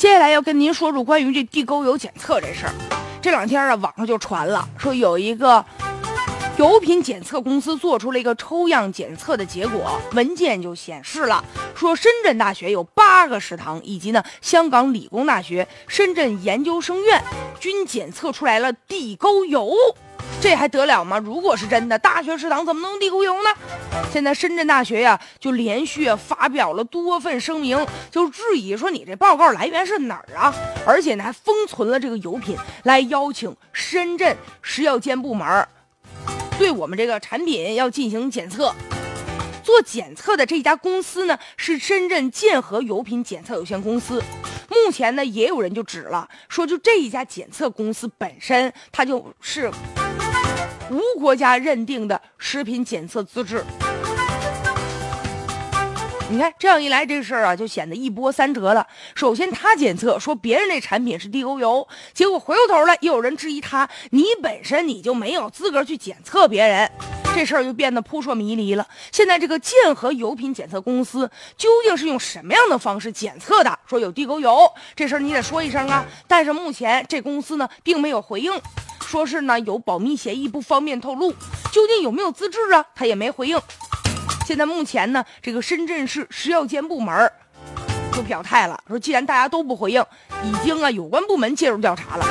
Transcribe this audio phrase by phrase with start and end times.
[0.00, 2.72] 接下来要跟您说说关于这地沟油检测这事儿。
[3.20, 5.62] 这两天啊，网上就传了，说有一个
[6.56, 11.44] 油品检测公司做出了一个抽样检测的结果，文件就显示了，
[11.74, 17.22] 说深圳大学有八个食堂，以及呢香港理工大学、深圳研究生院
[17.60, 19.70] 均检测出来了地沟油。
[20.42, 21.18] 这还得了吗？
[21.18, 23.50] 如果是真的，大学食堂怎么能地沟油呢？
[24.10, 30.52] 现在深圳大学呀，就连续发表了多份声明，就质疑说你这报告来源是哪儿啊？
[30.86, 35.68] 而且呢，还封存了这个油品，来邀请深圳食药监部门
[36.58, 38.74] 对我们这个产品要进行检测。
[39.62, 44.22] 做检测的这家公司呢，是深圳建和油品检测有限公司。
[44.68, 49.70] 目前呢，也有人就指了，说就这一家检测公司本身，它就是。
[50.90, 53.64] 无国家认定的食品检测资质，
[56.28, 58.84] 你看这样一来，这事儿啊就显得一波三折了。
[59.14, 66.90] 首先他检测说别人那产品是地沟油，结果回过头来又有人质疑他，你本身你就没有资格去检测别人，
[67.36, 68.84] 这事儿就变得扑朔迷离了。
[69.12, 73.78] 现在这个建和油品检测公司究竟是用什么样的方式检测的？
[73.86, 76.04] 说有地沟油，这事儿你得说一声啊。
[76.26, 78.52] 但是目前这公司呢并没有回应。
[79.10, 81.32] 说是呢有保密协议，不方便透露。
[81.72, 82.84] 究竟有没有资质啊？
[82.94, 83.60] 他也没回应。
[84.46, 87.28] 现在目前呢，这个深圳市食药监部门
[88.12, 90.00] 就表态了，说既然大家都不回应，
[90.44, 92.26] 已经啊有关部门介入调查了。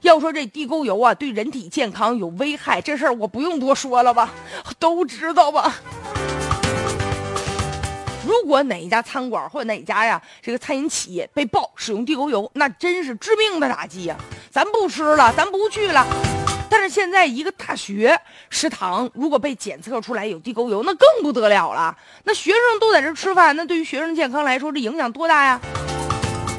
[0.00, 4.30] 要说这地沟油啊对人体健康有危害，这事儿我不用多说了吧，
[4.78, 5.74] 都知道吧。
[8.24, 14.16] 如果哪一家餐馆或者哪家呀这个餐饮企业被曝使用地沟油，那真是致命的打击呀。
[14.52, 16.06] 咱不吃了，咱不去了。
[16.68, 21.96] 但是现在一个大学食堂如果被检测出来有地沟油，那更不得了了。
[22.24, 25.58] 那学生都在这吃饭，那对于学生健康来说，这影响多大呀？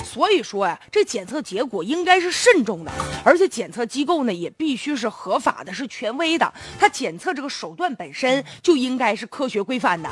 [0.03, 2.91] 所以说呀，这检测结果应该是慎重的，
[3.23, 6.51] 而且检测机构呢也必须是合法的，是权威的。
[6.79, 10.09] 它检测这个手段本身就应该是科学规范的，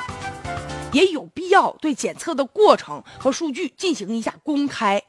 [0.91, 5.01] 也有必要对检测的过程和数据进行一下公开。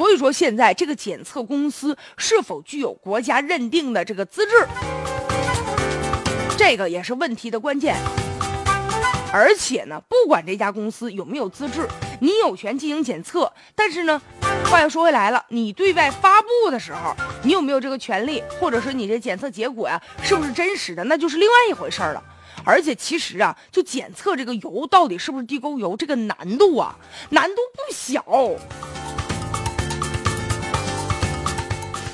[0.00, 4.66] 所以说，现在这个检测公司是否具有国家认定的这个资质，
[6.56, 7.94] 这个也是问题的关键。
[9.30, 11.86] 而且呢，不管这家公司有没有资质，
[12.18, 13.52] 你有权进行检测。
[13.74, 14.22] 但是呢，
[14.70, 22.24] 话又说回来了，你对外发布的时候，你有没有这个权利，或者是你这检测结果呀，是不是真实的，那就是另外一回事儿了。
[22.64, 26.96] 而且其实啊，就检测这个油到底是不是地沟油，这个难度啊，
[27.28, 28.24] 难度不小。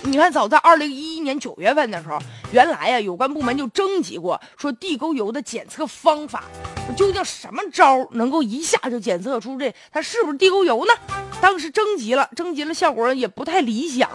[0.08, 2.16] 你看，早在二零一一年九月份的时候，
[2.52, 6.44] 原来呀，有关部门就征集过，说地沟油的检测方法，
[6.96, 10.92] 究竟什么招能够一下就检测出这它是不是地沟油呢？
[11.40, 14.08] 当时征集了，征集了，效果也不太理想。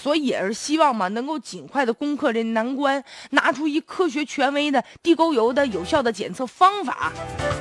[0.00, 7.12] 所以也是希望嘛，能够尽快的攻克这难关，拿出一科学权威的地沟油的有效的检测方法。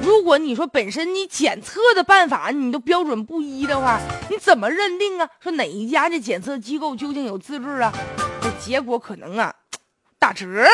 [0.01, 5.29] 如果你说本身你检测的办法你都标准不一的话，你怎么认定啊？
[5.41, 7.91] 说哪一家这检测机构究竟有资质啊？
[8.41, 9.53] 这结果可能啊，
[10.17, 10.65] 打折。